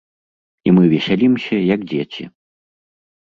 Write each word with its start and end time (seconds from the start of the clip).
І 0.69 0.71
мы 0.77 0.83
весялімся, 0.93 1.55
як 1.73 1.85
дзеці. 1.91 2.23